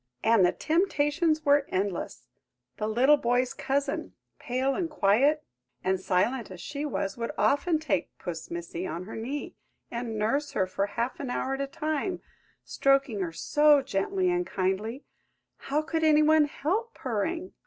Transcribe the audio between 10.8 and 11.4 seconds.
half an